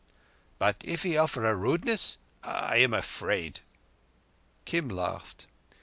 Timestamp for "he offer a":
1.03-1.53